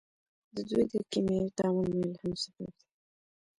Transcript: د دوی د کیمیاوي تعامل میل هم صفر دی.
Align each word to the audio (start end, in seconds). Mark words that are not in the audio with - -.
د 0.55 0.57
دوی 0.69 0.83
د 0.91 0.95
کیمیاوي 1.11 1.51
تعامل 1.57 1.89
میل 1.99 2.13
هم 2.21 2.31
صفر 2.43 2.69
دی. 2.77 2.85